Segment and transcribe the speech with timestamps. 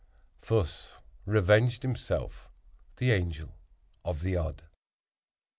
[0.47, 0.93] Thus
[1.27, 2.49] revenged himself
[2.97, 3.53] the Angel
[4.03, 4.63] of the Odd.